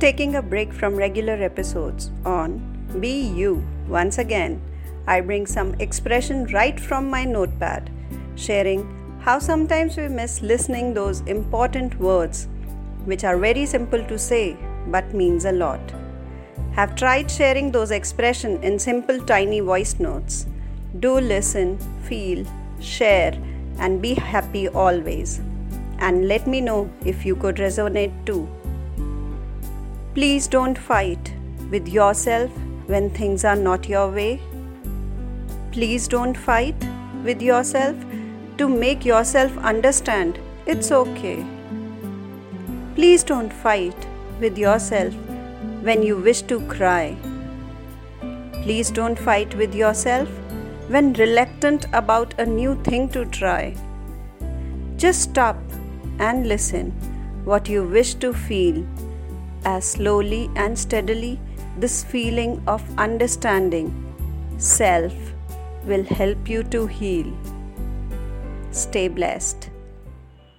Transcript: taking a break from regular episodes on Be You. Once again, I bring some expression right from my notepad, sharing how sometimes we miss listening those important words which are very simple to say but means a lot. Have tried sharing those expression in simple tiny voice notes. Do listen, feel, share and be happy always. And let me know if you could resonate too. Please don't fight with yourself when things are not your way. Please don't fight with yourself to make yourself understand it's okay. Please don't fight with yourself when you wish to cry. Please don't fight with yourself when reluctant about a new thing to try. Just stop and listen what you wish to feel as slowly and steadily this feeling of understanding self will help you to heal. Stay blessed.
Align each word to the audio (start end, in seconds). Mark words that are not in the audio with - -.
taking 0.00 0.36
a 0.36 0.42
break 0.42 0.72
from 0.72 0.94
regular 0.94 1.34
episodes 1.42 2.10
on 2.24 2.58
Be 3.00 3.20
You. 3.20 3.64
Once 3.88 4.18
again, 4.18 4.60
I 5.08 5.20
bring 5.20 5.44
some 5.44 5.74
expression 5.80 6.46
right 6.52 6.78
from 6.78 7.10
my 7.10 7.24
notepad, 7.24 7.90
sharing 8.36 8.86
how 9.20 9.40
sometimes 9.40 9.96
we 9.96 10.06
miss 10.06 10.40
listening 10.40 10.94
those 10.94 11.20
important 11.22 11.98
words 11.98 12.46
which 13.06 13.24
are 13.24 13.36
very 13.38 13.66
simple 13.66 14.04
to 14.04 14.18
say 14.18 14.56
but 14.86 15.12
means 15.14 15.44
a 15.46 15.52
lot. 15.52 15.80
Have 16.72 16.94
tried 16.94 17.28
sharing 17.28 17.72
those 17.72 17.90
expression 17.90 18.62
in 18.62 18.78
simple 18.78 19.20
tiny 19.20 19.58
voice 19.58 19.98
notes. 19.98 20.46
Do 21.00 21.18
listen, 21.18 21.76
feel, 22.04 22.46
share 22.80 23.32
and 23.78 24.00
be 24.00 24.14
happy 24.14 24.68
always. 24.68 25.40
And 25.98 26.28
let 26.28 26.46
me 26.46 26.60
know 26.60 26.88
if 27.04 27.26
you 27.26 27.34
could 27.34 27.56
resonate 27.56 28.12
too. 28.24 28.48
Please 30.18 30.48
don't 30.48 30.76
fight 30.76 31.32
with 31.70 31.86
yourself 31.86 32.50
when 32.86 33.08
things 33.08 33.44
are 33.44 33.54
not 33.54 33.88
your 33.88 34.10
way. 34.10 34.40
Please 35.70 36.08
don't 36.08 36.36
fight 36.36 36.74
with 37.22 37.40
yourself 37.40 37.94
to 38.56 38.68
make 38.68 39.04
yourself 39.04 39.56
understand 39.58 40.40
it's 40.66 40.90
okay. 40.90 41.46
Please 42.96 43.22
don't 43.22 43.52
fight 43.52 44.08
with 44.40 44.58
yourself 44.58 45.14
when 45.82 46.02
you 46.02 46.16
wish 46.16 46.42
to 46.52 46.58
cry. 46.66 47.16
Please 48.64 48.90
don't 48.90 49.16
fight 49.16 49.54
with 49.54 49.72
yourself 49.72 50.28
when 50.88 51.12
reluctant 51.12 51.86
about 51.92 52.34
a 52.40 52.44
new 52.44 52.74
thing 52.82 53.08
to 53.10 53.24
try. 53.26 53.72
Just 54.96 55.22
stop 55.30 55.56
and 56.18 56.48
listen 56.48 56.90
what 57.44 57.68
you 57.68 57.84
wish 57.84 58.14
to 58.14 58.32
feel 58.32 58.84
as 59.64 59.84
slowly 59.84 60.50
and 60.56 60.78
steadily 60.78 61.40
this 61.78 62.02
feeling 62.04 62.62
of 62.66 62.82
understanding 62.98 63.88
self 64.58 65.14
will 65.84 66.04
help 66.04 66.48
you 66.48 66.62
to 66.64 66.86
heal. 66.86 67.32
Stay 68.70 69.08
blessed. 69.08 69.70